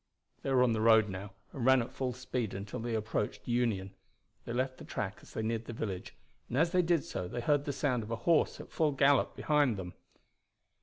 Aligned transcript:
They 0.41 0.49
were 0.51 0.63
on 0.63 0.73
the 0.73 0.81
road 0.81 1.09
now, 1.09 1.33
and 1.53 1.63
ran 1.63 1.79
at 1.79 1.91
full 1.91 2.11
speed 2.13 2.55
until 2.55 2.79
they 2.79 2.95
approached 2.95 3.47
Union. 3.47 3.93
They 4.45 4.51
left 4.51 4.79
the 4.79 4.83
track 4.83 5.19
as 5.21 5.35
they 5.35 5.43
neared 5.43 5.65
the 5.65 5.73
village, 5.73 6.15
and 6.49 6.57
as 6.57 6.71
they 6.71 6.81
did 6.81 7.03
so 7.03 7.27
they 7.27 7.39
heard 7.41 7.65
the 7.65 7.71
sound 7.71 8.01
of 8.01 8.09
a 8.09 8.15
horse 8.25 8.59
at 8.59 8.71
full 8.71 8.93
gallop 8.93 9.35
behind 9.35 9.77
them. 9.77 9.93